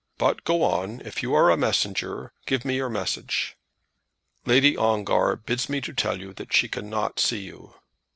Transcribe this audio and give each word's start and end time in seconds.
But 0.17 0.43
go 0.43 0.63
on. 0.63 0.99
If 1.01 1.21
you 1.21 1.35
are 1.35 1.51
a 1.51 1.57
messenger, 1.57 2.33
give 2.47 2.65
your 2.65 2.89
message." 2.89 3.55
"Lady 4.47 4.75
Ongar 4.75 5.35
bids 5.35 5.69
me 5.69 5.79
tell 5.79 6.19
you 6.19 6.33
that 6.33 6.51
she 6.53 6.67
cannot 6.67 7.19
see 7.19 7.41
you." 7.43 7.75